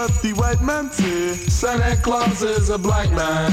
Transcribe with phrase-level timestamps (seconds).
[0.00, 1.34] care what the white man say.
[1.34, 3.52] Santa Claus is a black man.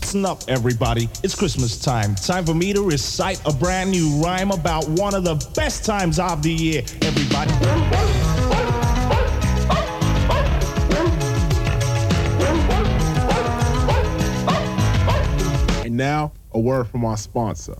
[0.00, 1.08] Listen up, everybody.
[1.22, 2.14] It's Christmas time.
[2.14, 6.18] Time for me to recite a brand new rhyme about one of the best times
[6.18, 6.82] of the year.
[7.02, 7.52] Everybody.
[15.84, 17.76] And now, a word from our sponsor.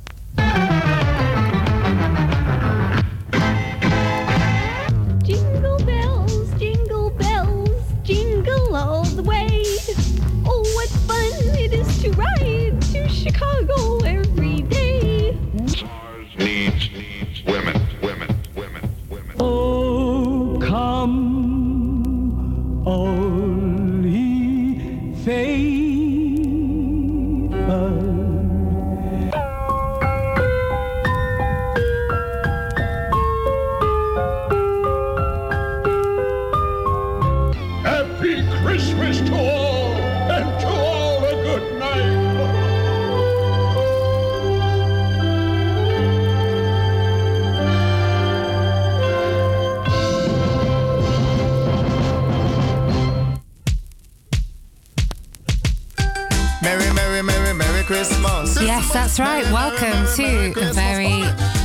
[59.18, 59.52] That's right.
[59.52, 61.24] Welcome to a very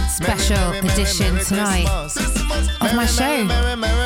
[0.09, 1.85] special edition tonight
[2.81, 3.47] of my show.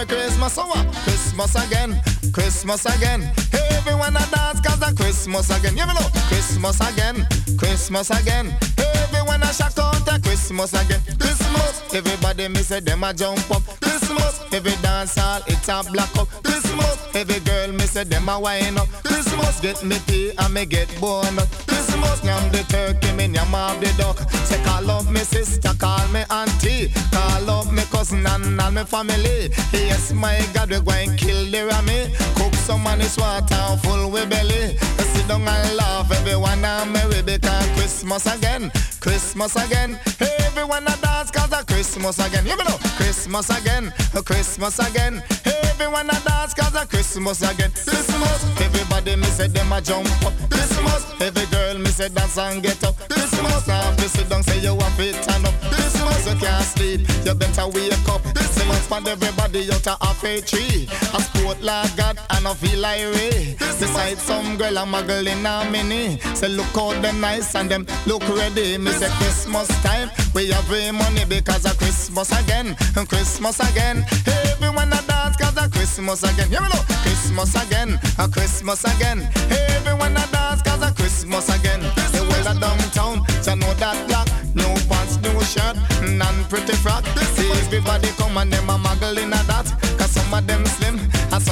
[0.05, 0.57] Christmas.
[0.57, 0.89] Oh, so?
[1.03, 2.01] Christmas again.
[2.33, 3.31] Christmas again.
[3.71, 4.59] Everyone a dance
[4.97, 5.77] Christmas again.
[5.77, 7.27] You know, Christmas again.
[7.57, 8.53] Christmas again.
[8.77, 11.01] Everyone a shout out Christmas again.
[11.17, 11.93] Christmas.
[11.93, 13.63] Everybody me say them a jump up.
[13.79, 14.41] Christmas.
[14.51, 16.27] Every dance hall it's a black up.
[16.43, 17.15] Christmas.
[17.15, 17.71] Every girl
[18.03, 18.87] them a wine up.
[19.03, 19.61] Christmas.
[19.61, 21.76] Get me pay and me get bonus.
[21.87, 22.23] Christmas.
[22.23, 24.17] Yam the turkey, me yam off the duck.
[24.45, 26.91] Say call up me sister, call me auntie.
[27.11, 29.49] Call up me cousin and all me family.
[29.71, 32.13] Yes, my God, we going kill the rammy.
[32.35, 34.77] Cook some money, water full with belly.
[35.13, 39.99] Sit down and laugh, everyone and merry because Christmas again, Christmas again.
[40.19, 42.45] Everyone a dance cause a Christmas again.
[42.45, 43.93] You know, Christmas again,
[44.25, 45.23] Christmas again.
[45.63, 47.71] Everyone a dance cause a Christmas again.
[47.71, 50.33] Christmas, everybody me say them a jump up.
[50.49, 52.95] Christmas, every girl me say dance and get up.
[53.09, 55.53] Christmas, if you sit down say you have it stand up.
[55.71, 58.21] Christmas, you can't sleep, you better wake up.
[58.35, 60.87] Christmas, find everybody out a tree.
[61.13, 63.55] A sport like God and I feel like Ray.
[63.79, 66.19] Beside some girl a girl in a mini.
[66.35, 68.77] Say look out them nice and them look ready.
[68.77, 72.75] Me say Christmas time, we have money because of Christmas again,
[73.07, 74.05] Christmas again.
[74.25, 76.51] Everyone a dance cause of Christmas again.
[76.51, 79.29] You know, Christmas again, a Christmas again.
[79.75, 81.81] Everyone a dance cause of Christmas again.
[82.13, 84.27] The well a downtown, so know that black.
[84.55, 85.77] No pants, no shirt,
[86.17, 87.05] none pretty frock.
[87.35, 89.67] See everybody come and them a muggle in a that.
[89.97, 90.97] Cause some of them slim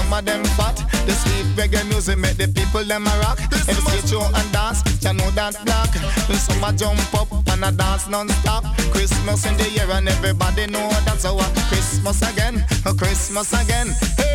[0.06, 0.76] some of them fat.
[1.06, 3.40] The sweet reggae music make the people them a rock.
[3.40, 5.90] Skate show and dance, you know that black.
[6.30, 8.64] When some a jump up and a dance non-stop.
[8.92, 13.90] Christmas in the year and everybody know that's our Christmas again, a Christmas again.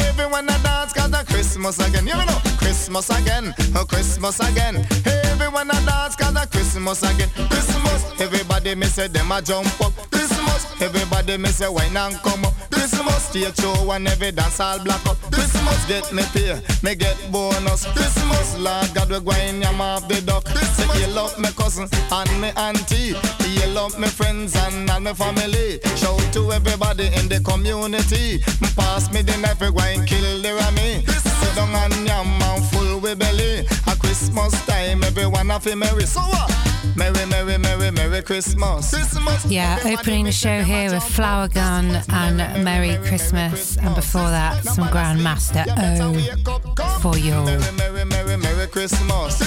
[0.09, 2.07] Everyone a dance cause a Christmas again.
[2.07, 4.87] You know, Christmas again, a Christmas again.
[5.31, 7.31] Everyone a dance cause a Christmas again.
[7.49, 9.93] Christmas, everybody me say them a jump up.
[10.11, 12.55] Christmas, everybody me say wine and come up.
[12.71, 15.17] Christmas, stage show and every dance all black up.
[15.31, 15.50] Christmas,
[15.87, 17.85] get me pay, me get bonus.
[17.93, 20.47] Christmas, Lord God we going yam off the duck.
[20.49, 23.15] Say you love me cousin and me auntie.
[23.49, 25.81] You love me friends and all me family.
[25.97, 28.41] Shout to everybody in the community.
[28.77, 31.05] Pass me the knife, we going kill the rammy.
[31.07, 33.67] Sit down and yam and full with belly.
[33.87, 36.07] A Christmas time, everyone a fi merry.
[36.07, 36.80] So what?
[37.01, 38.91] Merry, merry, merry, merry Christmas.
[38.91, 39.47] Christmas.
[39.47, 45.65] Yeah, opening the show here with Flourgon and Merry Christmas, and before that, some Grandmaster
[45.67, 47.33] O for you.
[47.33, 49.41] Merry, merry, merry, merry Christmas.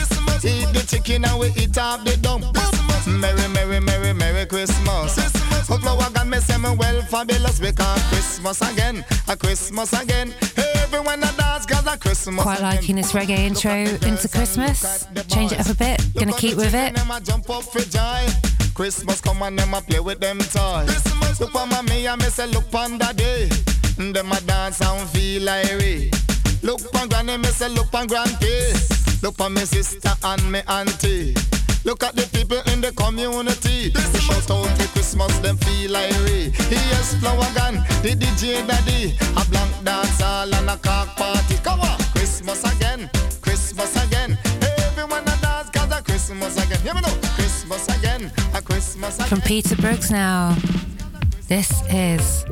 [0.43, 2.43] Eat the chicken and we eat up the dump.
[3.05, 5.15] Merry, merry, merry, merry Christmas.
[5.69, 10.33] Oh, Flourgon me say me well fabulous because Christmas again, a Christmas again.
[10.57, 15.07] Everyone a dance cause Quite liking this reggae intro into Christmas.
[15.27, 16.01] Change it up a bit.
[16.13, 16.95] Gonna keep with it.
[16.95, 18.27] Them a jump up for joy.
[18.73, 21.39] Christmas come and them a play with them toys.
[21.39, 23.49] Look on mommy and me say look on daddy.
[23.97, 26.11] Them a dance and feel like
[26.63, 28.47] Look on granny, me say look on grandpa.
[29.21, 31.52] Look on me sister and me auntie.
[31.85, 33.89] Look at the people in the community.
[33.89, 36.11] They shout out the Christmas, them feel like
[36.71, 39.13] Yes, Flourgon, the DJ daddy.
[39.35, 41.57] A blank dance hall and a cock party.
[41.61, 43.09] Come on, Christmas again,
[43.41, 44.37] Christmas again.
[44.61, 46.79] Everyone a dance cause a Christmas again.
[46.85, 49.27] You know, Christmas again, a Christmas again.
[49.27, 50.55] From Peter Brooks now.
[51.49, 52.45] This is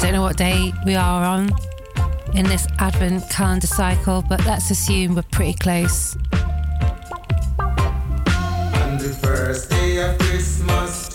[0.00, 1.50] don't know what day we are on
[2.36, 6.16] in this Advent calendar cycle, but let's assume we're pretty close.
[7.58, 11.08] On the first day of Christmas,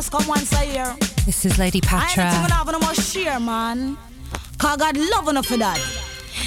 [0.00, 0.96] Christmas come once a year.
[1.26, 2.54] This is Lady I ain't even Patra.
[2.54, 3.98] having no more share, man.
[4.56, 5.76] Cause God love enough for that.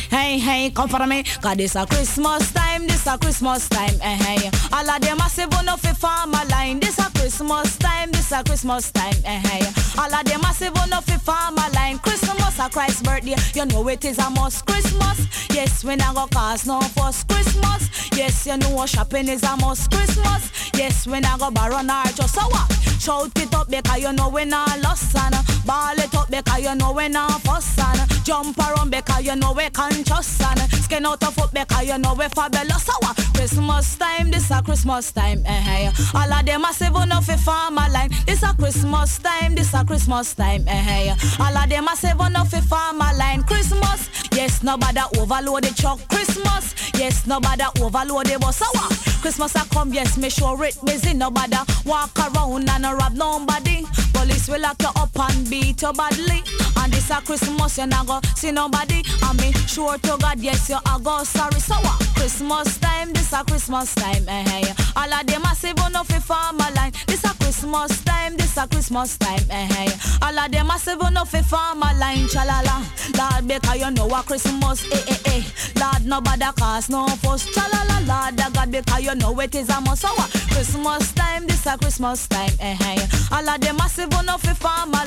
[0.09, 1.21] Hey, hey, come for me.
[1.21, 4.49] Cause this a Christmas time, this a Christmas time, eh, hey.
[4.71, 6.79] All of them massive enough for farm a line.
[6.79, 10.01] This a Christmas time, this a Christmas time, eh, hey.
[10.01, 11.99] All of them massive enough for farm a line.
[11.99, 15.27] Christmas a Christ's birthday, you know it is a must Christmas.
[15.53, 18.09] Yes, when I go cause no fuss Christmas.
[18.17, 20.71] Yes, you know shopping is a must Christmas.
[20.73, 22.82] Yes, when I go bar on our just so what?
[23.03, 26.73] Shout it up because you know we not lost and ball it up because you
[26.73, 31.21] know we not fuss and jump around because you know we conscious and skin out
[31.21, 32.83] of foot because you know we fabulous.
[32.83, 33.17] So what?
[33.33, 35.87] Christmas time, this a Christmas time, eh?
[35.87, 35.91] eh.
[36.15, 38.09] All of them massive enough for farm a line.
[38.25, 41.15] This a a Christmas time, this a Christmas time, eh, hey.
[41.41, 43.43] All of them a seven off a farmer line.
[43.43, 45.99] Christmas, yes, nobody overload the truck.
[46.07, 48.61] Christmas, yes, nobody overload the bus.
[48.61, 51.13] Our Christmas I come, yes, make sure it busy.
[51.13, 53.85] Nobody walk around and rob nobody.
[54.11, 56.41] Police will lock you and beat you badly.
[56.77, 59.03] And this a Christmas, you not go see nobody.
[59.21, 61.59] I mean, sure to God, yes, you a go sorry.
[61.59, 61.99] So what?
[62.15, 64.73] Christmas time, this a Christmas time, eh, hey.
[64.95, 66.93] All of them a seven off a farmer line.
[67.07, 69.91] This a Christmas time, this a Christmas time, eh, hey.
[70.21, 72.83] All of them a seven off a farmer line, chalala.
[73.17, 75.43] Lord, because you know a Christmas, eh, eh, eh.
[75.79, 78.07] Lord, nobody cause no fuss, chalala.
[78.07, 80.01] Lord, the God, because you know it is a must.
[80.01, 80.29] So what?
[80.51, 83.07] Christmas time, this a Christmas time, eh, hey.
[83.31, 84.53] All of them a seven off a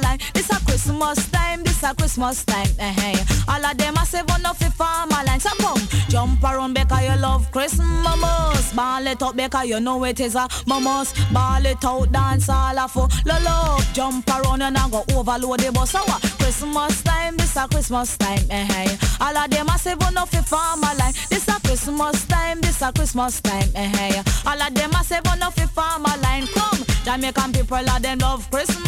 [0.03, 0.19] line.
[0.35, 3.15] This a Christmas time, this a Christmas time, hey.
[3.49, 5.41] All of them a seven off a farmer line.
[5.41, 8.73] So come, jump around because you love Christmas.
[8.73, 11.15] Ball it up because you know it is a mamos.
[11.33, 13.79] Ball it out, dance all of for lolo.
[13.93, 15.91] Jump around and I go overload the bus.
[15.91, 16.23] So what?
[16.38, 18.97] Christmas time, this a Christmas time, hey.
[19.21, 21.15] All of them a seven off a farmer line.
[21.31, 24.23] This a Christmas time, this a Christmas time, hey.
[24.47, 26.47] All of them a seven off a farmer line.
[26.47, 28.87] Come, Jamaican people, all them love Christmas.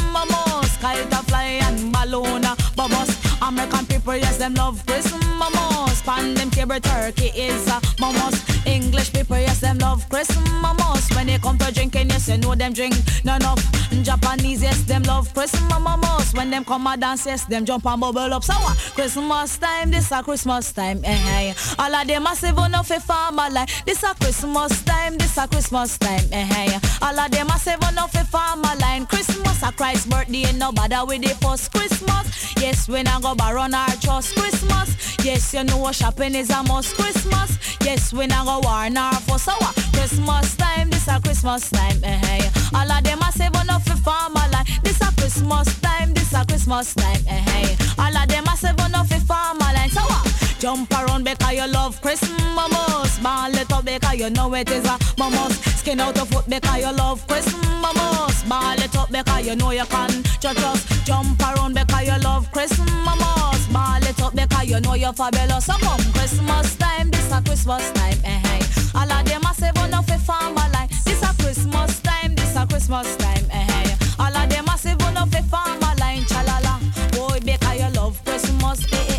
[1.06, 2.42] A fly and balloon
[2.76, 3.27] bubbles.
[3.42, 6.02] American people, yes, them love Christmas.
[6.02, 8.66] Pan them cable turkey is a momos.
[8.66, 11.10] English people, yes, them love Christmas.
[11.14, 13.58] When they come to drinking, yes, you know them drink none of.
[14.02, 16.34] Japanese, yes, them love Christmas.
[16.34, 18.44] When them come a dance, yes, them jump and bubble up.
[18.44, 18.76] So what?
[18.94, 21.54] Christmas time, this a Christmas time, eh, hey.
[21.78, 25.98] All of them massive enough a farmer like this a Christmas time, this a Christmas
[25.98, 26.78] time, eh, hey.
[27.02, 29.06] All of them massive enough a farmer line.
[29.06, 32.54] Christmas a Christ's birthday, and no bother with the first Christmas.
[32.60, 35.16] Yes, when I go baron our trust Christmas.
[35.24, 37.58] Yes, you know shopping is a must Christmas.
[37.82, 39.74] Yes, when I go war for so what?
[39.92, 42.50] Christmas time, this a Christmas time, eh, hey.
[42.74, 46.44] All of them a save enough for farmer like this a Christmas time, this a
[46.46, 47.76] Christmas time, eh, hey.
[47.98, 50.37] All of them a save enough for farmer like so what?
[50.58, 53.18] Jump around because you love Christmas.
[53.20, 55.52] Ball it up because you know it is a momos.
[55.78, 58.42] Skin out of foot because you love Christmas.
[58.42, 60.10] Ball it up because you know you can
[60.40, 63.66] just, jump around because you love Christmas.
[63.72, 65.66] Ball it up because you know you're fabulous.
[65.66, 68.60] So come Christmas time, this a Christmas time, eh, hey.
[68.94, 72.66] All of them a save enough for farmer like this a Christmas time, this a
[72.66, 73.96] Christmas time, eh, hey.
[74.18, 76.80] All of them a save enough for farmer line, chalala.
[77.16, 79.17] Boy, because you love Christmas, eh, eh,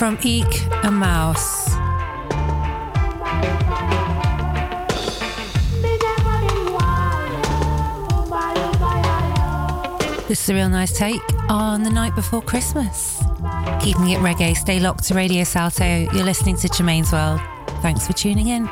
[0.00, 1.66] From Eek a Mouse.
[10.26, 13.22] This is a real nice take on the night before Christmas.
[13.82, 15.84] Keeping it reggae, stay locked to Radio Salto.
[15.84, 17.42] You're listening to Germaine's World.
[17.82, 18.70] Thanks for tuning in.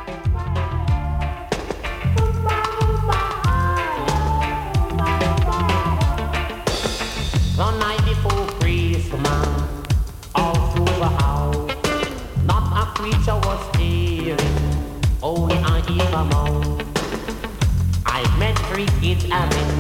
[18.79, 19.71] Three kids having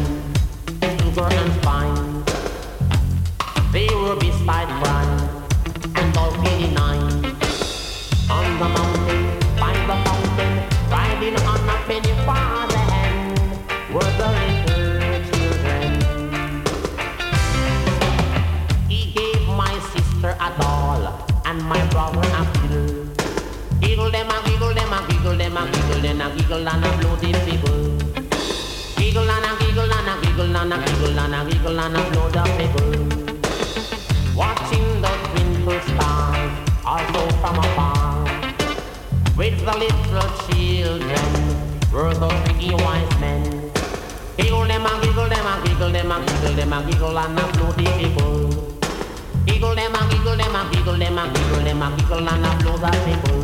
[0.99, 2.25] sugar and spine.
[3.71, 5.21] They were beside Brian
[5.95, 7.07] and all nine.
[8.29, 9.23] On the mountain,
[9.63, 10.53] by the fountain,
[10.91, 13.39] riding on a penny farther hand,
[13.95, 15.91] were the little children.
[18.89, 21.03] He gave my sister a doll
[21.45, 23.07] and my brother a fiddle.
[23.81, 26.91] Giggle them a giggle them a giggle them a giggle them a giggle and a
[26.99, 27.88] bloody figgle.
[29.09, 32.11] Giggle and a giggle and a giggle and a giggle and a giggle and a
[32.11, 32.93] blow the figgle.
[34.37, 36.53] Watching the twinkle stars
[36.85, 38.29] also from afar.
[39.35, 41.29] With the little children
[41.91, 43.73] were the three wise men.
[44.37, 47.53] Giggle them a giggle them a giggle them a giggle them a giggle and a
[47.53, 48.53] blow the figgle.
[49.47, 52.51] Giggle them a giggle them a giggle them a giggle them a giggle and a
[52.63, 53.41] blow the figgle.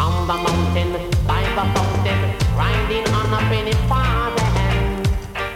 [0.00, 1.13] On the mountain,
[1.56, 2.20] by the fountain,
[2.56, 5.06] riding on a penny farther hand,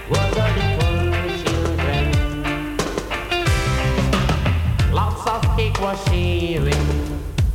[0.09, 0.97] were the little
[1.43, 2.05] children.
[4.93, 6.87] Lots of cake was sharing,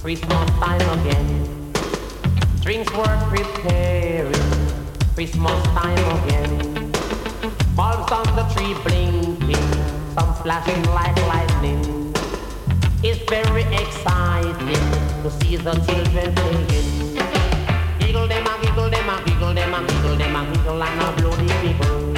[0.01, 1.27] Christmas time again.
[2.62, 4.33] Drinks were preparing,
[5.15, 6.91] Christmas time again.
[7.75, 9.69] Bulbs on the tree blinking,
[10.15, 12.13] some flashing like lightning.
[13.03, 14.85] It's very exciting
[15.23, 17.02] to see the children playing
[18.75, 22.13] wiggle them a wiggle them a wiggle them a wiggle and a blow the people.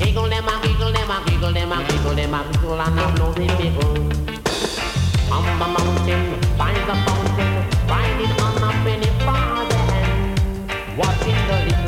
[0.00, 3.12] Wiggle them a wiggle them a wiggle them a wiggle them a wiggle and a
[3.14, 3.94] blow the people.
[5.28, 7.52] From the mountain, by the fountain,
[7.88, 11.81] riding on a penny farthing, watching the.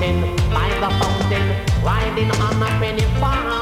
[0.00, 3.59] fountain, by the fountain, riding on a penny farm.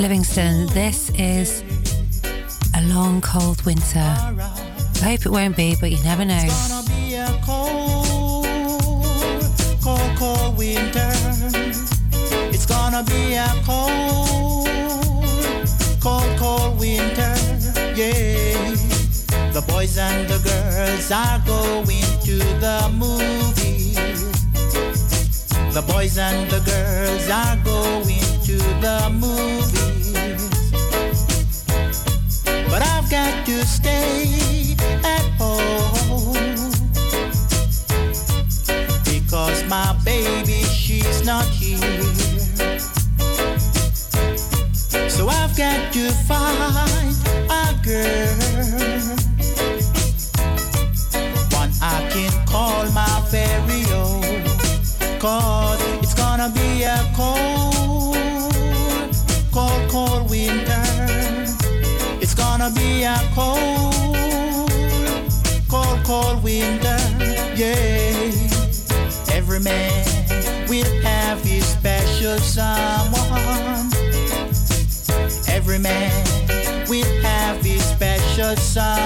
[0.00, 0.66] Livingston.
[0.68, 1.62] This is
[2.74, 3.98] a long, cold winter.
[4.00, 6.38] I hope it won't be, but you never know.
[6.42, 8.46] It's gonna be a cold,
[9.82, 11.12] cold, cold winter.
[12.52, 14.68] It's gonna be a cold,
[16.00, 17.34] cold, cold winter.
[17.94, 18.74] Yeah.
[19.52, 23.96] The boys and the girls are going to the movies.
[25.72, 30.12] The boys and the girls are going to the movies,
[32.70, 33.85] but I've got to stay.
[78.76, 79.05] side.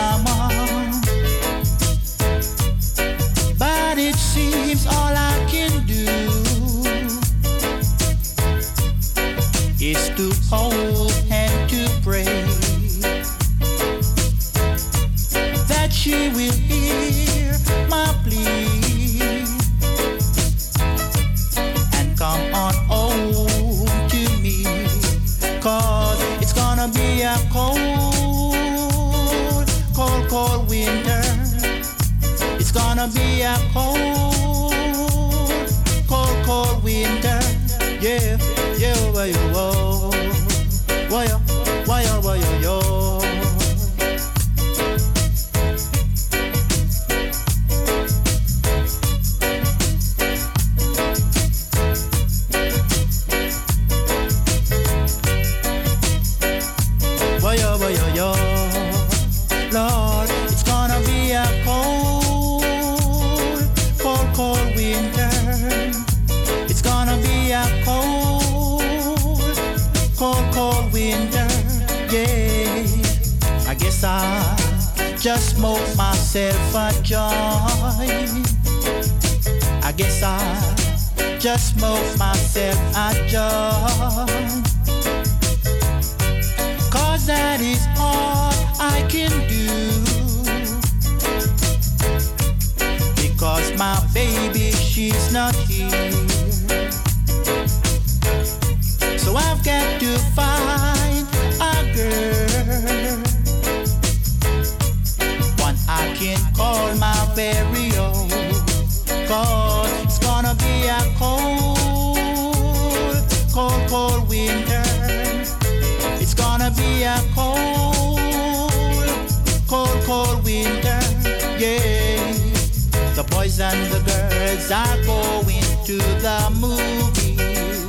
[123.72, 127.88] and the girls are going to the movies.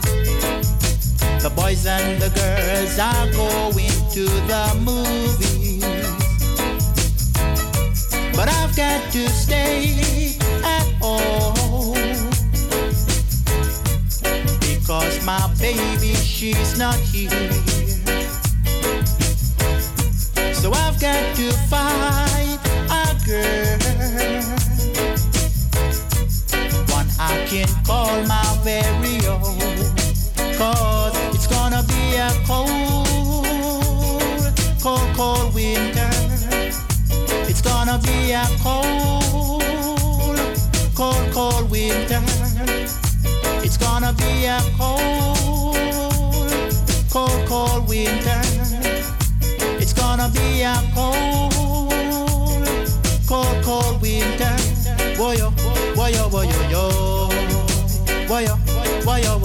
[1.41, 5.83] The boys and the girls are going to the movies.
[8.35, 12.29] But I've got to stay at home
[14.61, 17.70] because my baby, she's not here.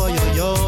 [0.08, 0.65] yo, yo.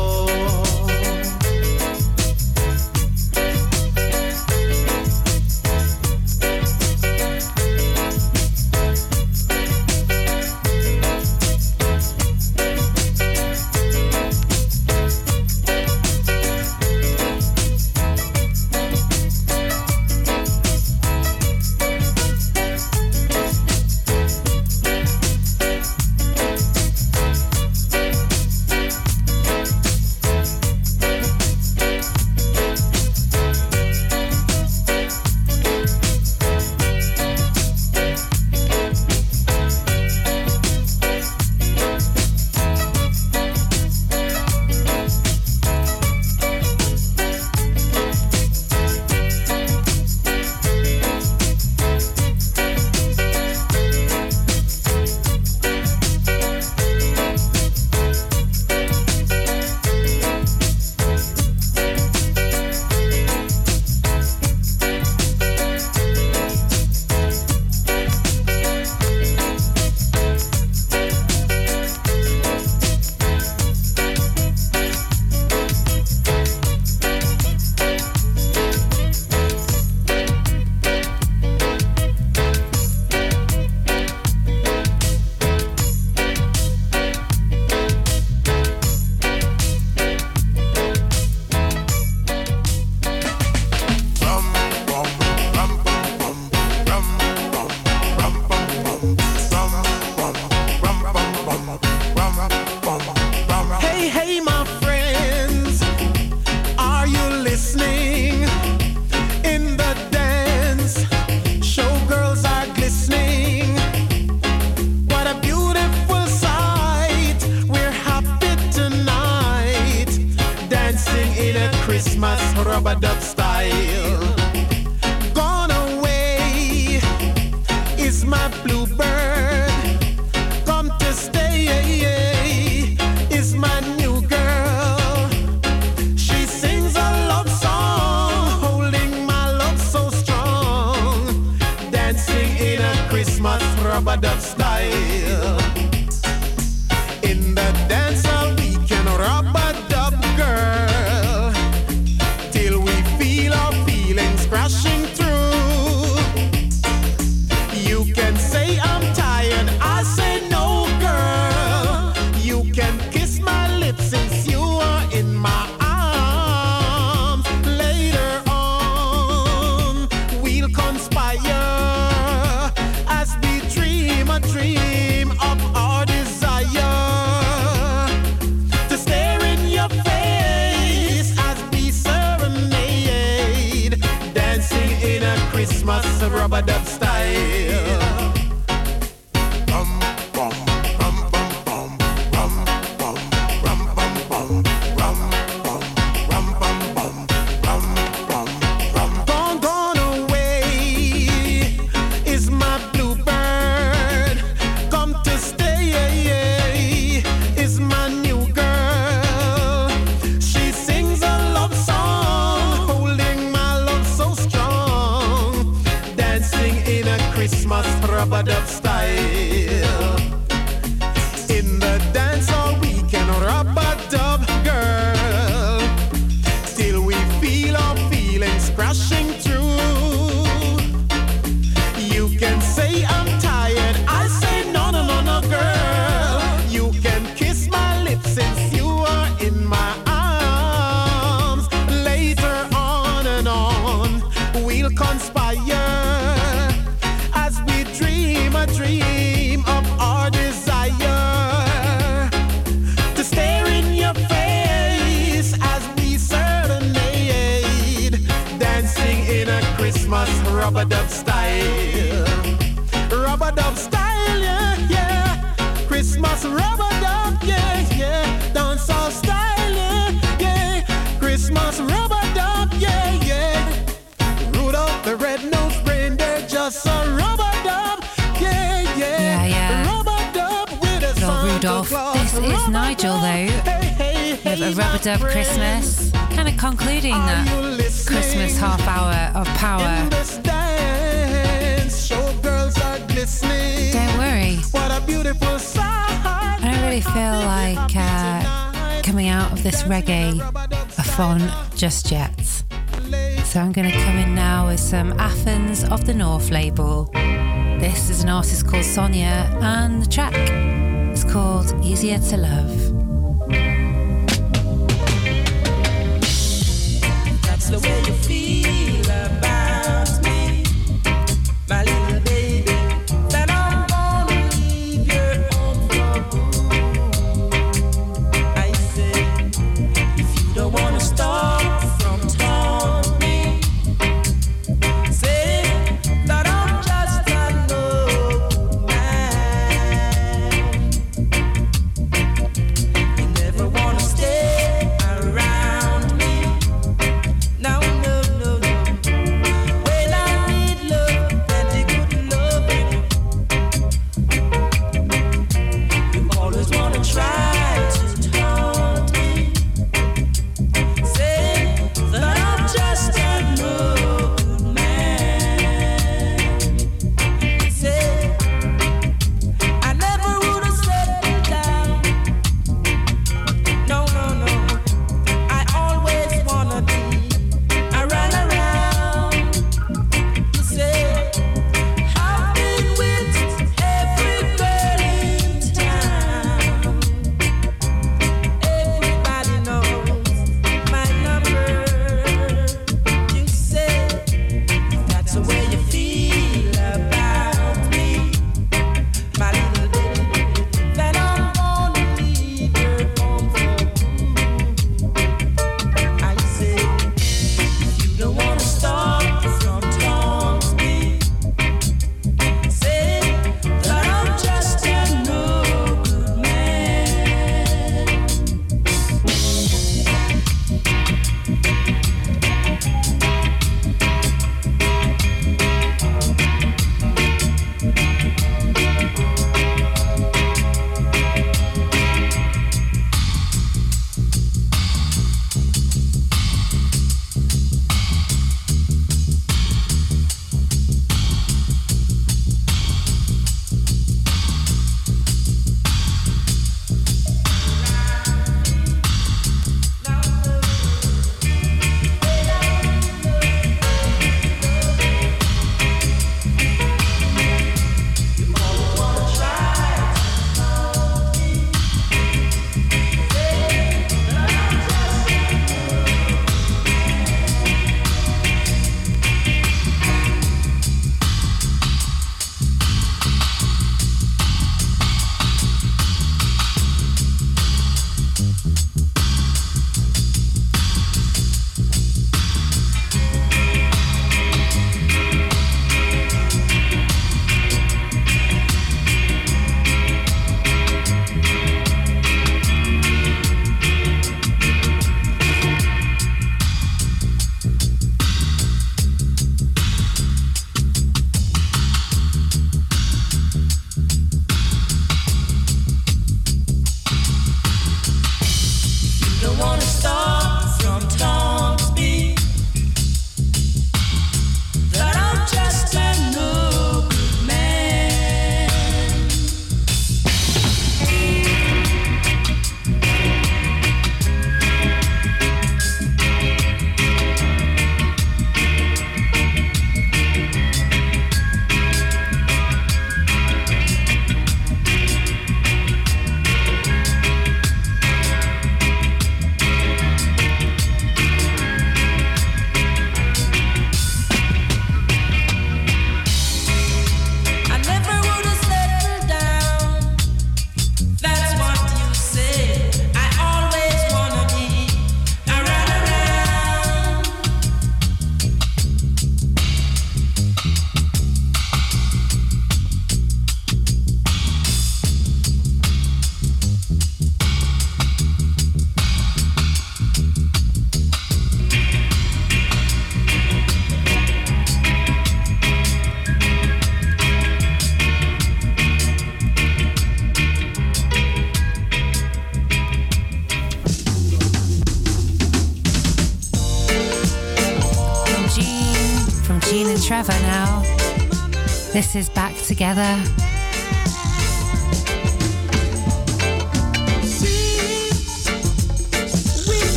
[592.78, 593.37] Together.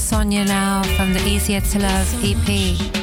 [0.00, 2.99] Sonia now from the Easier to Love EP.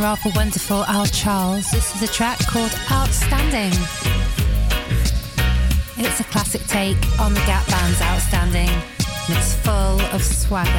[0.00, 1.70] Rather wonderful Al Charles.
[1.70, 3.72] This is a track called Outstanding.
[5.96, 10.70] It's a classic take on the Gap Band's Outstanding, and it's full of swagger.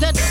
[0.00, 0.29] The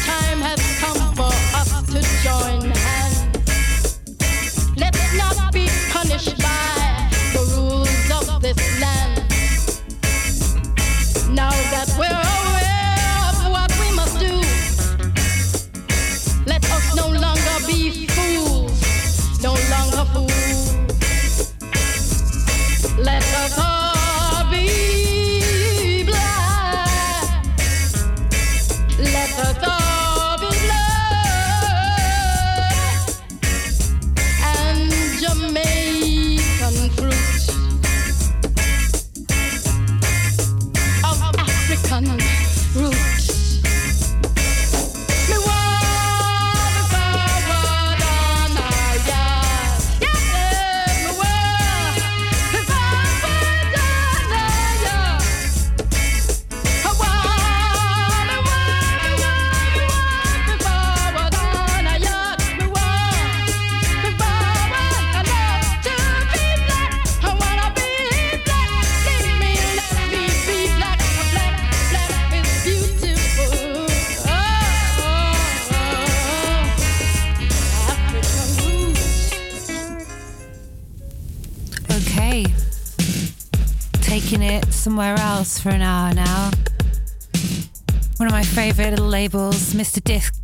[89.20, 90.02] labels, Mr.
[90.02, 90.40] Discs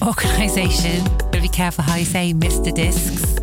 [0.00, 1.04] organisation.
[1.04, 2.74] Gotta be careful how you say Mr.
[2.74, 3.36] Discs,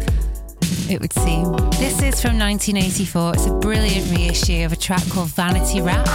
[0.90, 1.52] it would seem.
[1.78, 3.34] This is from 1984.
[3.36, 6.08] It's a brilliant reissue of a track called Vanity Rap,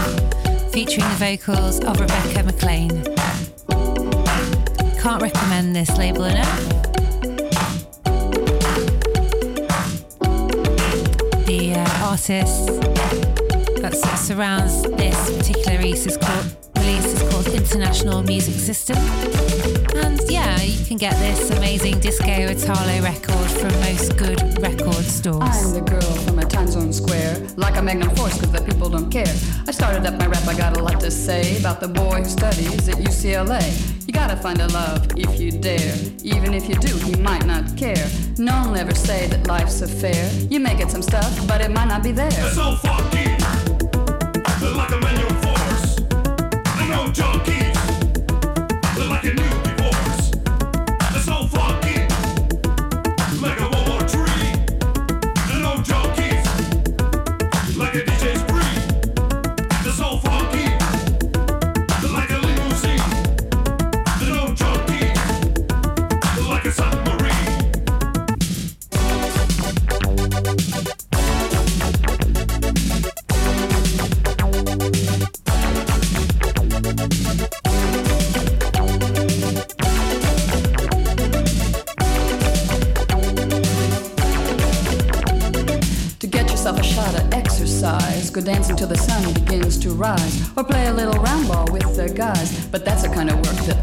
[0.73, 2.91] featuring the vocals of Rebecca McLean.
[5.01, 6.63] Can't recommend this label enough.
[11.47, 12.67] The uh, artist
[13.81, 16.62] that surrounds this particular release is called
[17.63, 18.97] International Music System.
[19.95, 25.41] And yeah, you can get this amazing disco Italo record from most good record stores.
[25.43, 28.91] I'm the girl from a time zone square, like a magnum force, cause the people
[28.91, 29.33] don't care.
[29.69, 32.25] I started up my rap, I got a lot to say about the boy who
[32.25, 33.63] studies at UCLA.
[34.09, 35.95] You gotta find a love if you dare.
[36.25, 38.11] Even if you do, he might not care.
[38.39, 40.33] No one will ever say that life's a fair.
[40.51, 42.33] You may get some stuff, but it might not be there.
[42.33, 43.31] So funky,
[44.75, 45.52] like a manual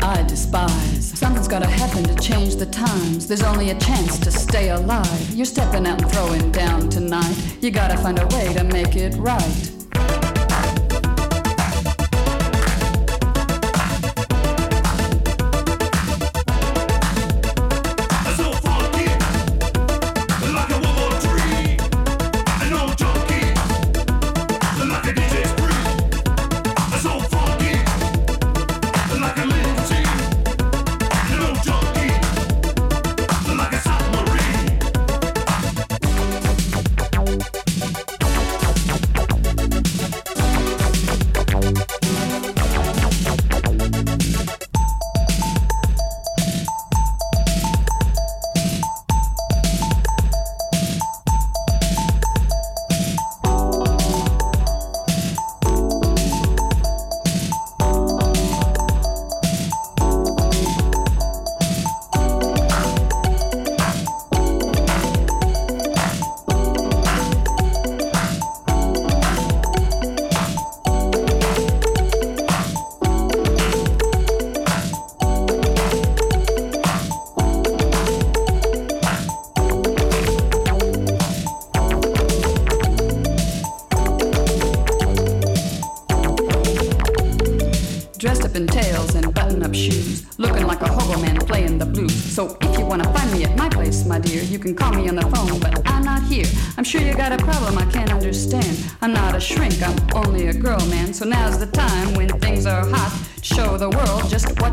[0.10, 1.05] I despise.
[1.20, 3.28] Something's gotta happen to change the times.
[3.28, 5.30] There's only a chance to stay alive.
[5.36, 7.36] You're stepping out and throwing down tonight.
[7.62, 9.68] You gotta find a way to make it right.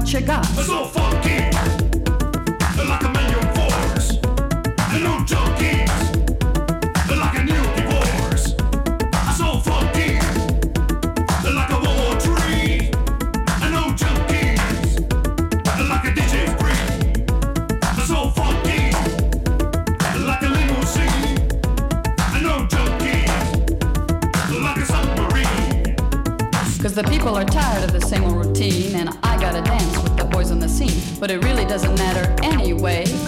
[0.07, 0.25] World
[0.57, 1.06] just what you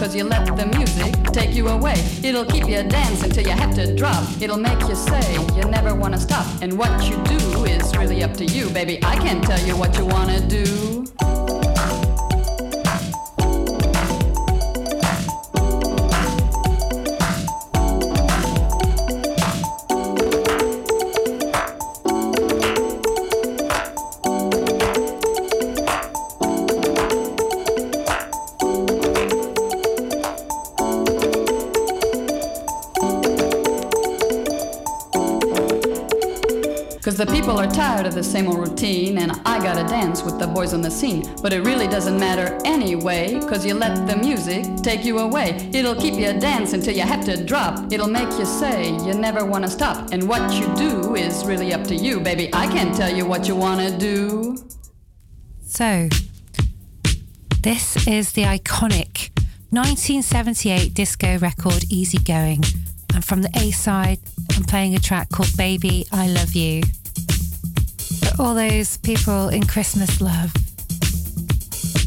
[0.08, 1.94] cause you let the music take you away.
[2.22, 4.24] It'll keep you dancing till you have to drop.
[4.40, 6.46] It'll make you say you never wanna stop.
[6.62, 8.98] And what you do is really up to you, baby.
[9.04, 11.07] I can't tell you what you wanna do.
[38.18, 41.22] The same old routine, and I gotta dance with the boys on the scene.
[41.40, 45.70] But it really doesn't matter anyway, cause you let the music take you away.
[45.72, 47.92] It'll keep you dancing till you have to drop.
[47.92, 50.10] It'll make you say you never wanna stop.
[50.10, 52.50] And what you do is really up to you, baby.
[52.52, 54.58] I can't tell you what you wanna do.
[55.64, 56.08] So,
[57.62, 59.30] this is the iconic
[59.70, 62.64] 1978 disco record Easy Going.
[63.14, 64.18] And from the A side,
[64.56, 66.82] I'm playing a track called Baby, I Love You.
[68.38, 70.52] All those people in Christmas love.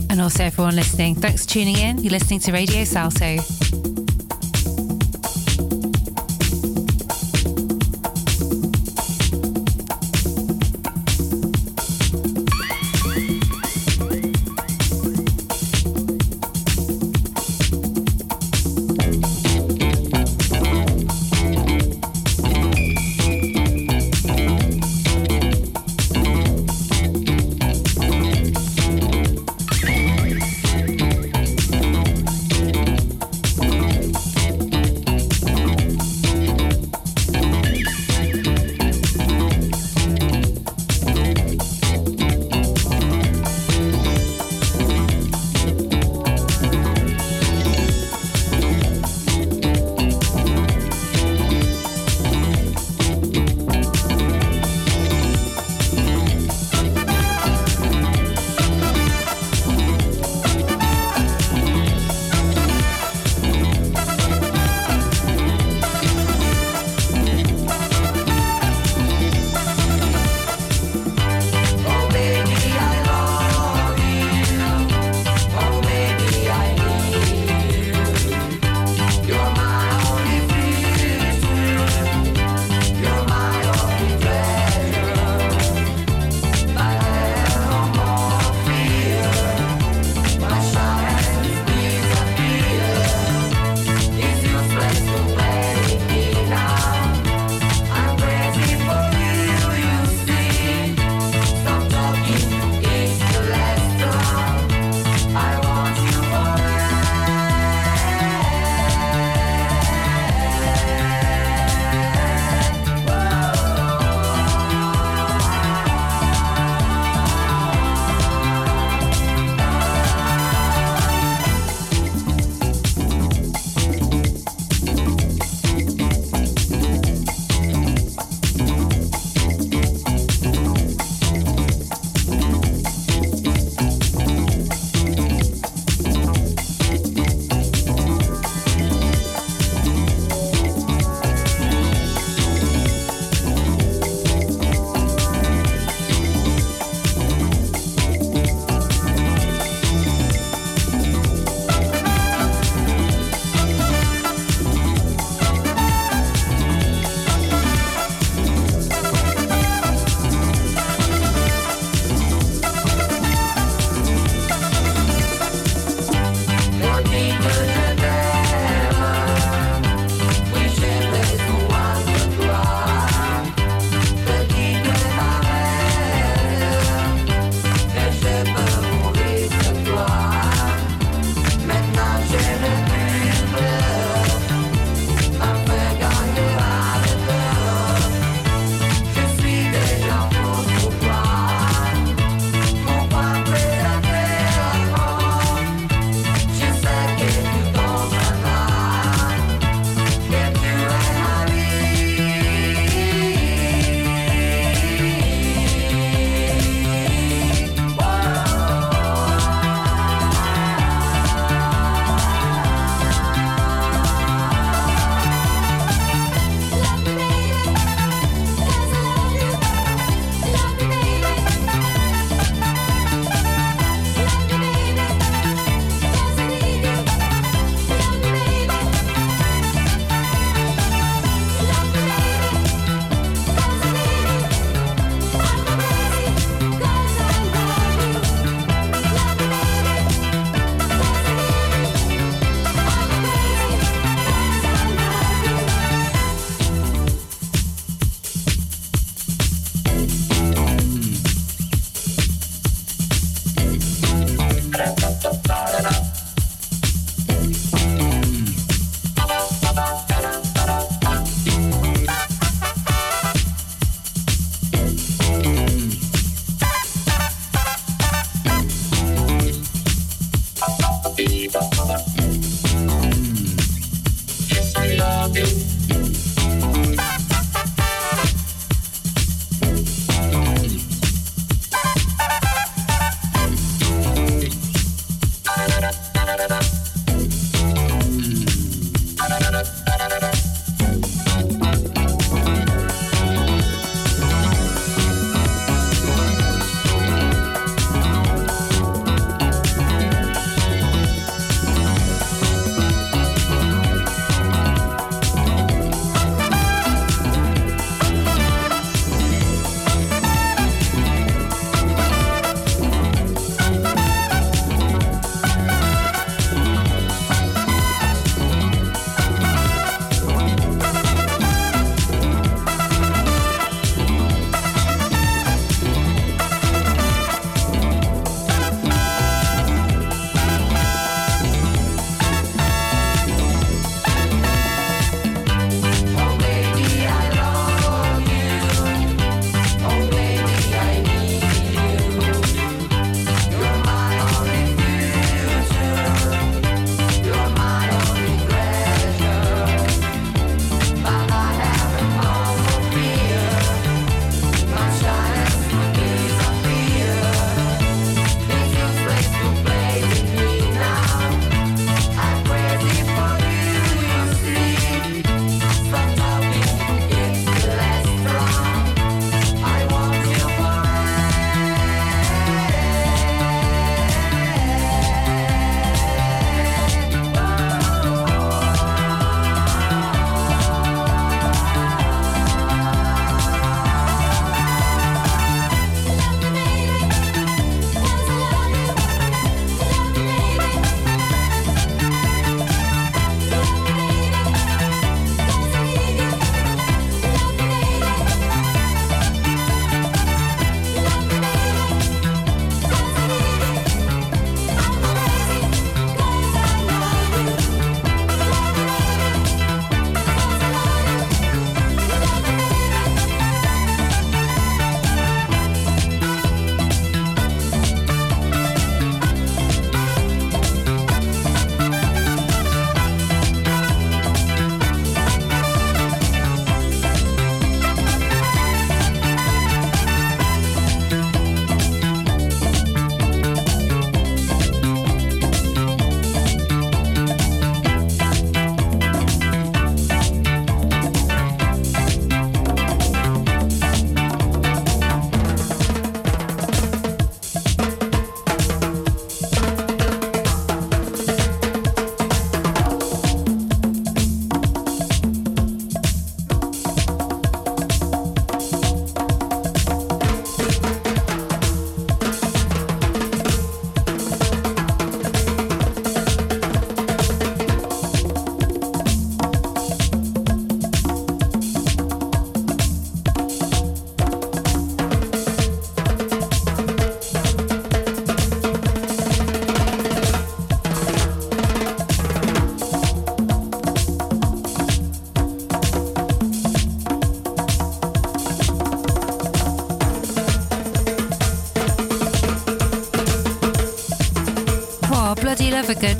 [0.10, 2.02] And also everyone listening, thanks for tuning in.
[2.04, 3.38] You're listening to Radio Salto.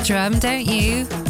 [0.04, 1.21] Drum, don't you?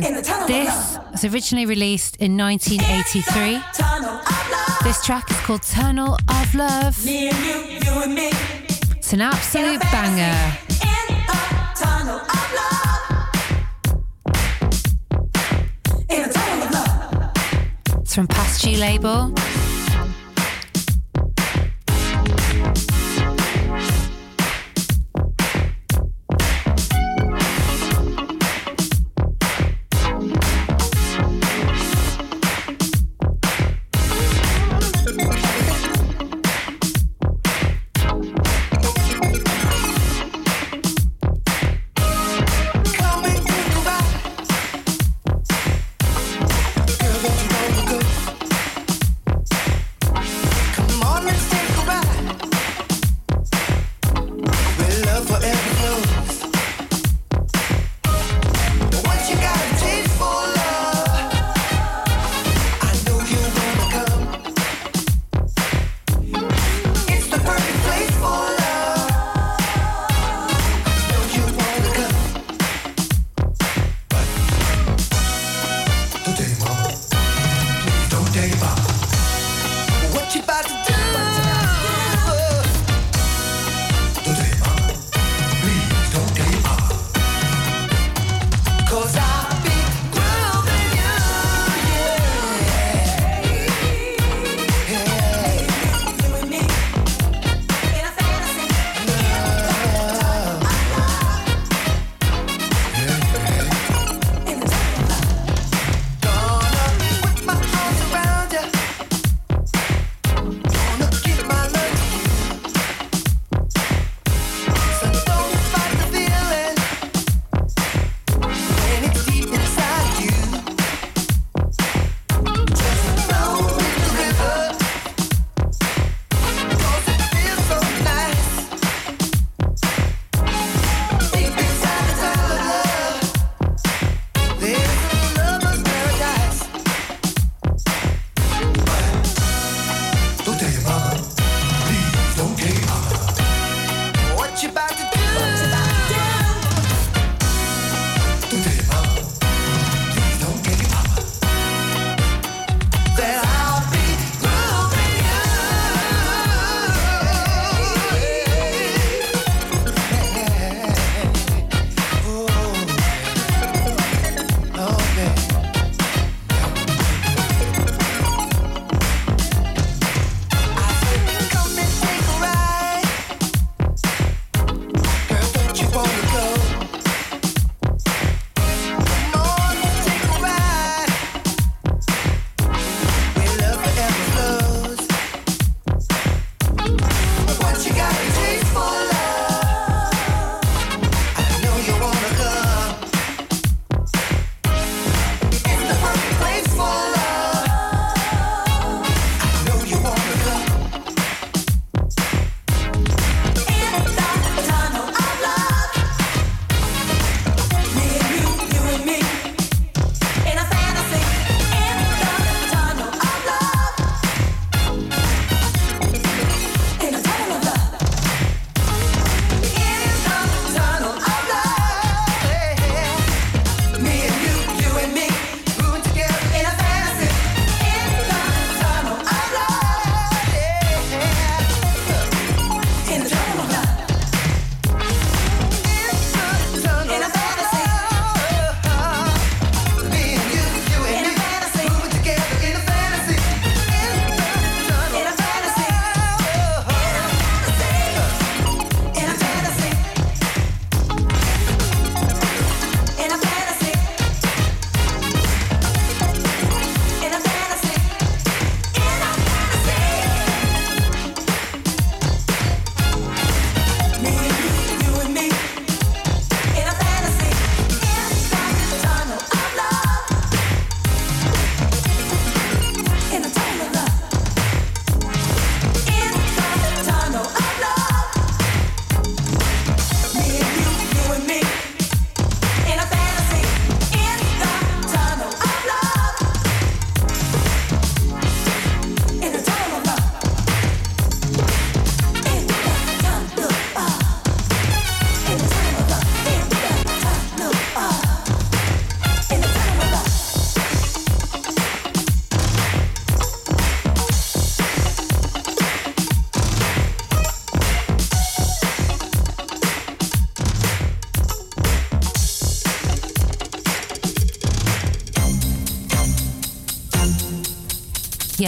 [0.00, 3.60] This was originally released in 1983.
[4.82, 7.04] This track is called Tunnel of Love.
[7.04, 8.30] Me and you, you and me.
[8.96, 10.58] It's an absolute banger.
[11.76, 13.02] Tunnel of love.
[16.08, 17.32] In a tunnel of love.
[18.02, 19.32] It's from Past G label.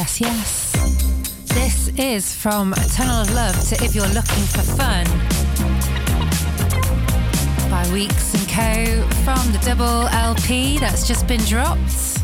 [0.06, 0.72] yes, yes.
[1.54, 5.04] This is from A Tunnel of Love to If You're Looking for Fun
[7.68, 9.08] by Weeks and Co.
[9.24, 12.20] from the double LP that's just been dropped.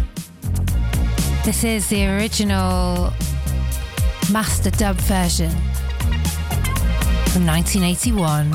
[1.44, 3.12] This is the original
[4.32, 5.50] master dub version
[7.32, 8.52] from 1981.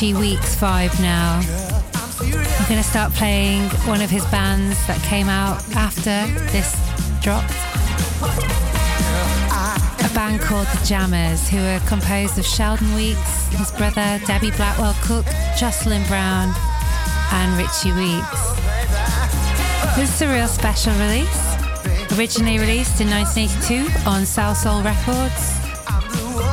[0.00, 1.42] Richie Weeks vibe now.
[2.22, 6.72] I'm going to start playing one of his bands that came out after this
[7.20, 7.44] drop.
[10.00, 14.96] A band called The Jammers, who are composed of Sheldon Weeks, his brother Debbie Blackwell
[15.02, 15.26] Cook,
[15.58, 16.54] Jocelyn Brown,
[17.32, 18.56] and Richie Weeks.
[19.96, 21.44] This is a real special release.
[22.16, 25.60] Originally released in 1982 on Salsoul Records.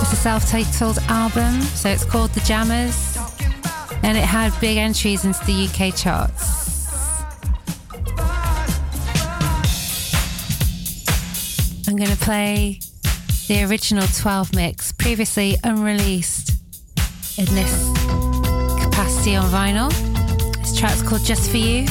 [0.02, 3.07] It's a self titled album, so it's called The Jammers,
[4.08, 6.88] and it had big entries into the UK charts.
[11.90, 12.80] I'm going to play
[13.50, 16.52] the original 12 mix, previously unreleased
[17.38, 17.92] in this
[18.82, 19.92] capacity on vinyl.
[20.56, 21.84] This track's called Just For You.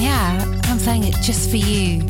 [0.00, 2.00] Yeah, I'm playing it just for you.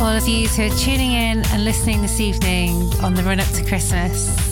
[0.00, 2.70] All of you who are tuning in and listening this evening
[3.02, 4.45] on the run up to Christmas.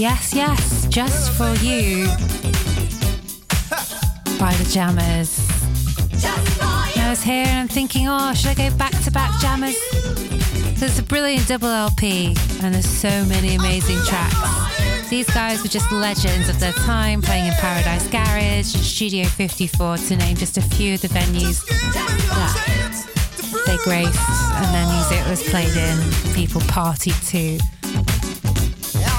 [0.00, 2.06] Yes, yes, just for you.
[4.38, 5.46] By the Jammers.
[6.96, 9.76] I was here and I'm thinking, oh, should I go back to back Jammers?
[10.80, 15.10] There's a brilliant double LP and there's so many amazing tracks.
[15.10, 20.16] These guys were just legends of their time, playing in Paradise Garage Studio 54, to
[20.16, 21.62] name just a few of the venues
[21.92, 22.06] that
[23.66, 24.18] they graced
[24.54, 27.79] and their music was played in, people partied to.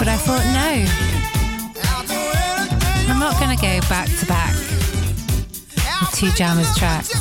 [0.01, 0.81] But I thought, no,
[3.07, 4.55] I'm not going to go back to back
[6.01, 7.13] with two Jammers tracks.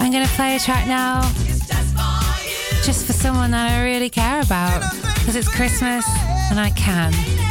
[0.00, 1.22] I'm going to play a track now
[2.84, 6.06] just for someone that I really care about because it's Christmas
[6.52, 7.43] and I can.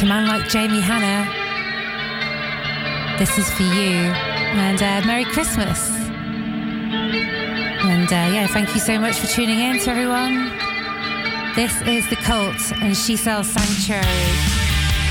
[0.00, 1.28] To man like Jamie Hanna,
[3.18, 4.08] this is for you.
[4.56, 5.90] And uh, Merry Christmas.
[7.84, 10.56] And uh, yeah, thank you so much for tuning in to everyone.
[11.52, 14.24] This is The Cult and She Sells Sanctuary.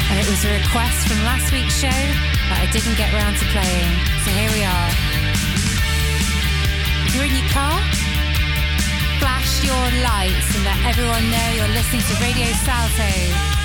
[0.10, 2.02] And it was a request from last week's show
[2.50, 3.94] that I didn't get round to playing.
[4.26, 4.90] So here we are.
[7.14, 7.78] You're in your car,
[9.22, 13.59] flash your lights and let everyone know you're listening to Radio Salto.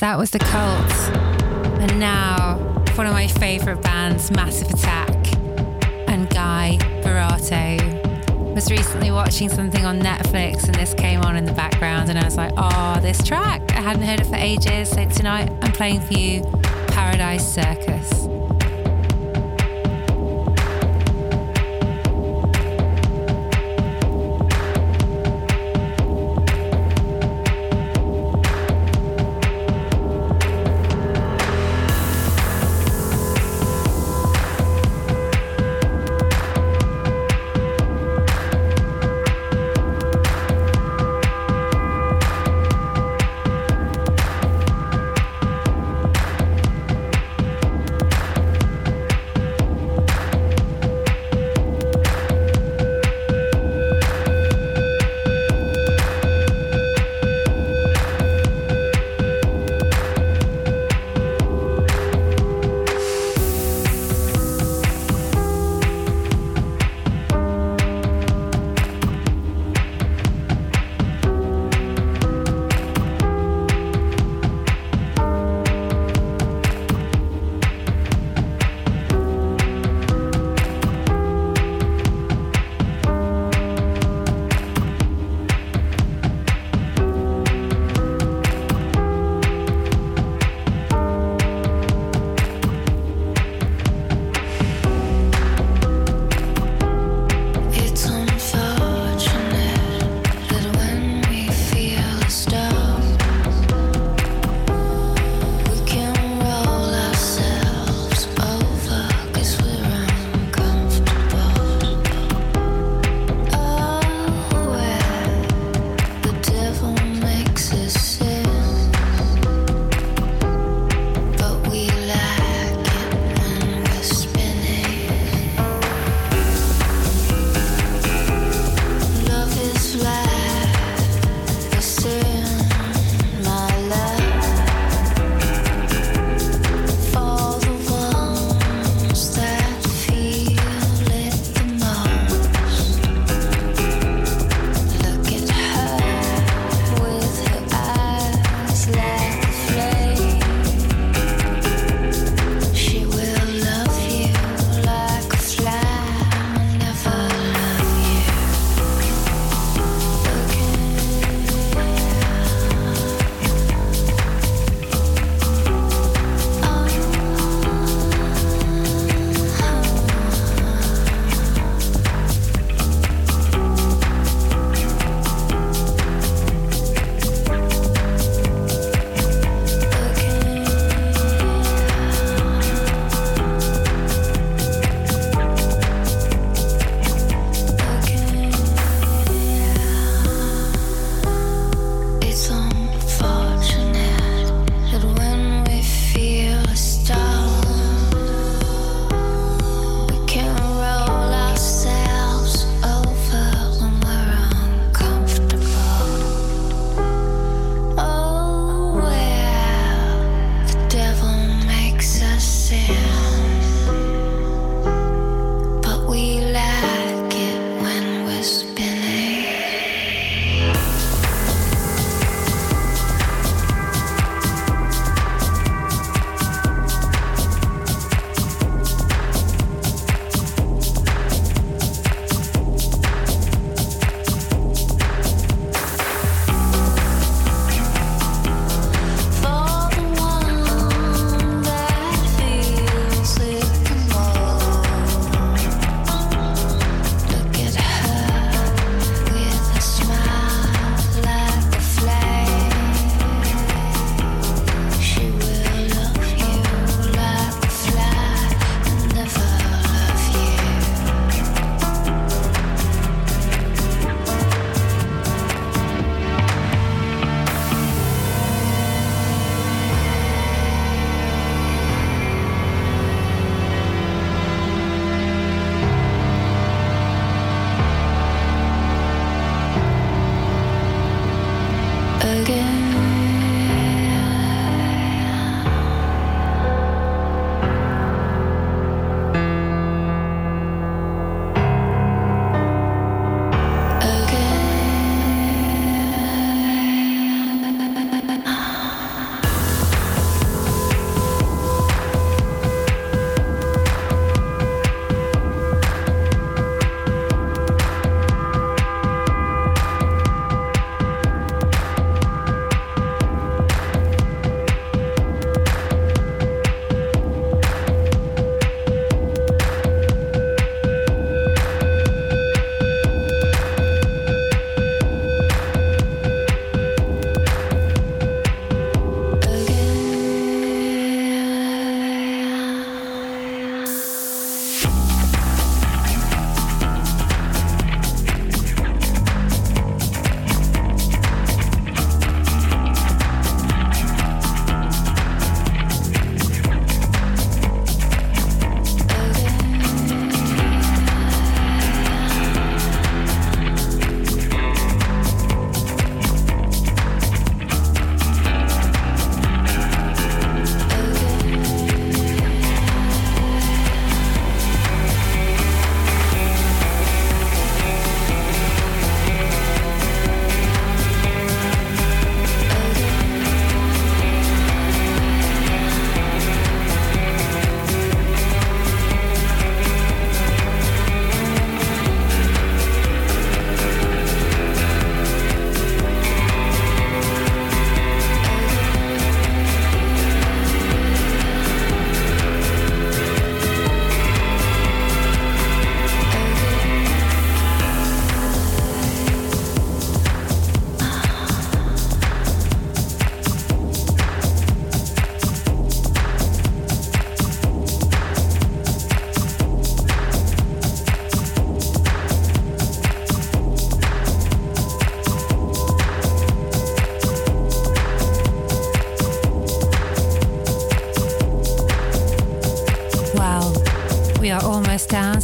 [0.00, 0.92] That was the cult.
[1.80, 2.58] And now,
[2.96, 5.14] one of my favourite bands, Massive Attack,
[6.08, 8.54] and Gui Boratto.
[8.54, 12.24] Was recently watching something on Netflix and this came on in the background, and I
[12.24, 13.62] was like, oh, this track.
[13.72, 14.90] I hadn't heard it for ages.
[14.90, 16.42] So tonight I'm playing for you
[16.88, 18.15] Paradise Circus.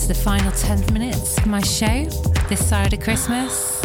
[0.02, 2.04] Almost down to the final 10 minutes of my show
[2.48, 3.80] this side of Christmas.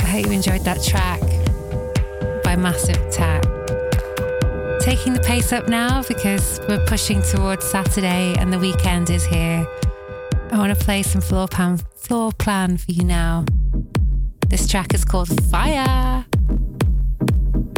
[0.00, 1.20] I hope you enjoyed that track
[2.44, 3.42] by Massive Attack.
[4.80, 9.66] Taking the pace up now because we're pushing towards Saturday and the weekend is here.
[10.52, 13.44] I want to play some Floorplan, floor plan for you now.
[14.48, 16.24] This track is called Fire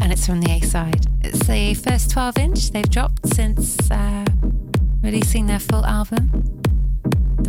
[0.03, 1.07] and it's from the A side.
[1.23, 4.25] It's the first 12 inch they've dropped since uh,
[5.03, 6.42] releasing their full album.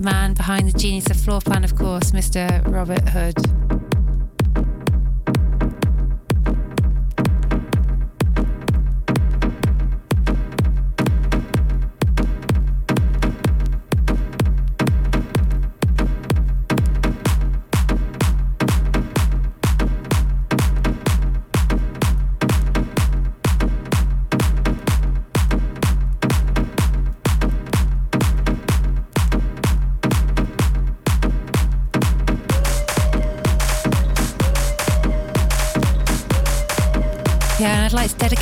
[0.04, 2.62] Man behind the genius of Floorplan, of course, Mr.
[2.70, 3.63] Robert Hood.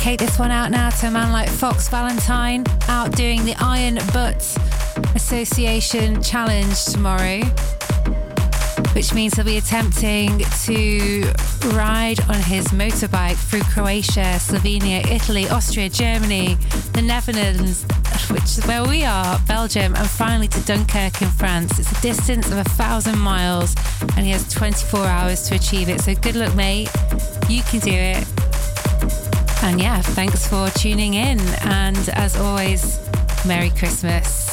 [0.02, 3.94] Dedicate this one out now to a man like Fox Valentine out doing the Iron
[4.12, 4.42] Butt
[5.14, 7.38] Association Challenge tomorrow,
[8.94, 11.22] which means he'll be attempting to
[11.76, 16.56] ride on his motorbike through Croatia, Slovenia, Italy, Austria, Germany,
[16.94, 17.84] the Netherlands,
[18.28, 21.78] which is where we are, Belgium, and finally to Dunkirk in France.
[21.78, 23.76] It's a distance of a thousand miles,
[24.16, 26.00] and he has 24 hours to achieve it.
[26.00, 26.90] So good luck, mate.
[27.48, 28.41] You can do it.
[29.62, 31.38] And yeah, thanks for tuning in.
[31.62, 32.98] And as always,
[33.46, 34.51] Merry Christmas.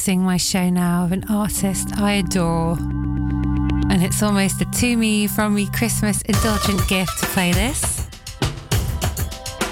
[0.00, 2.78] Closing my show now of an artist I adore.
[3.90, 8.08] And it's almost a to me from me Christmas indulgent gift to play this.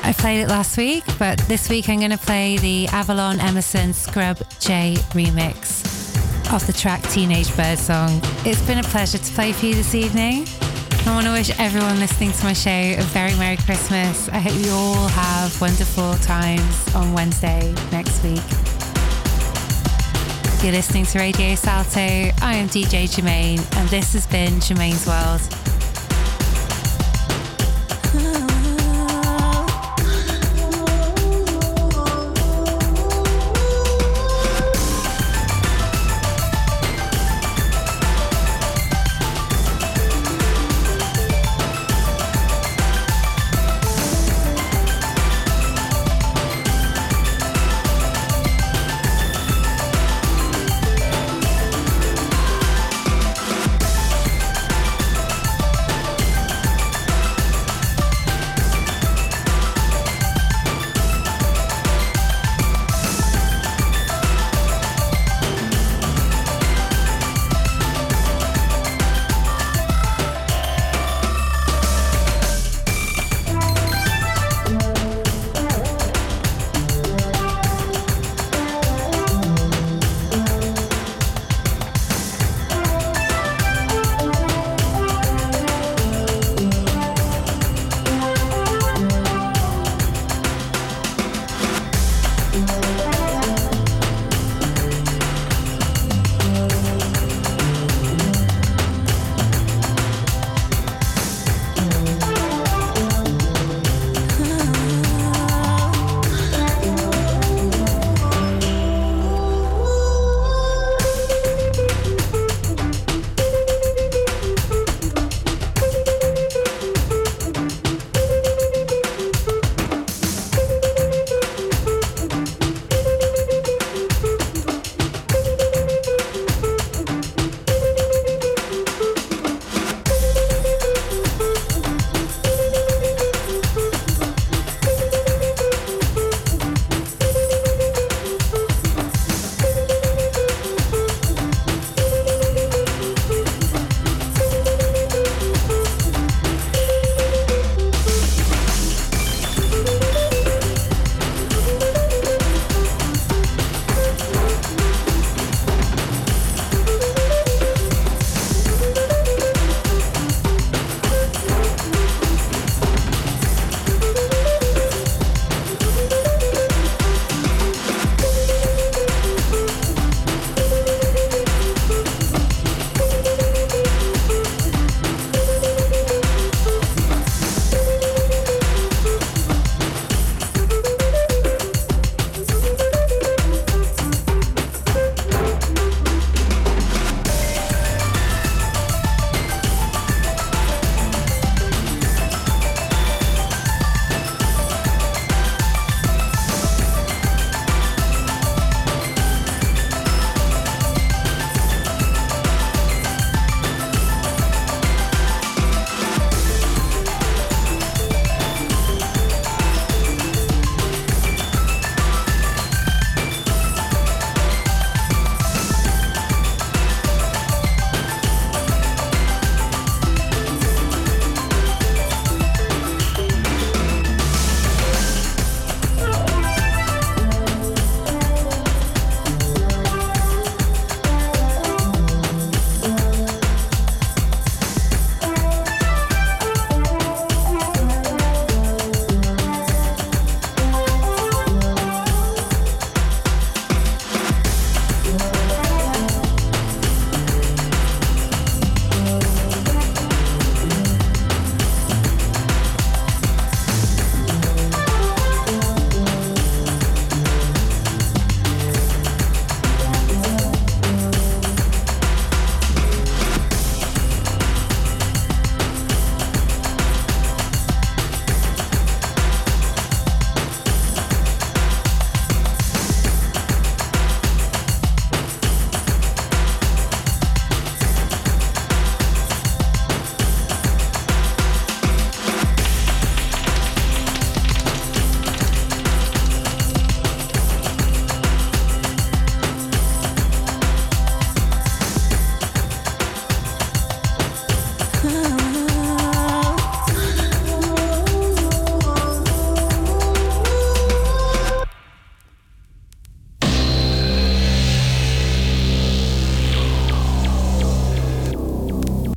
[0.04, 3.94] I played it last week, but this week I'm going to play the Avalon Emerson
[3.94, 8.20] Scrub Jay remix of the track Teenage Birdsong.
[8.44, 10.44] It's been a pleasure to play for you this evening.
[11.06, 14.28] I want to wish everyone listening to my show a very Merry Christmas.
[14.28, 18.57] I hope you all have wonderful times on Wednesday next week.
[20.62, 22.00] You're listening to Radio Salto.
[22.00, 25.67] I am DJ Germaine, and this has been Germaine's World.